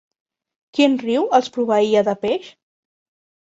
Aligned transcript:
Quin 0.77 0.95
riu 1.01 1.27
els 1.41 1.53
proveïa 1.59 2.03
de 2.11 2.17
peix? 2.25 2.51